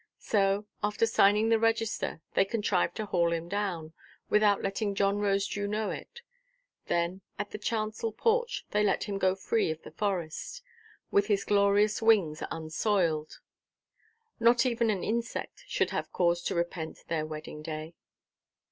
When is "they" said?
2.33-2.43, 8.71-8.83